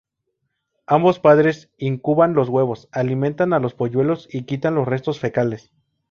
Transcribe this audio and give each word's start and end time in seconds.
Ambos 0.87 1.19
padres 1.19 1.69
incuban 1.77 2.33
los 2.33 2.49
huevos, 2.49 2.89
alimentan 2.91 3.53
a 3.53 3.59
los 3.59 3.75
polluelos 3.75 4.27
y 4.33 4.45
quitan 4.45 4.73
los 4.73 4.87
restos 4.87 5.19
fecales. 5.19 5.69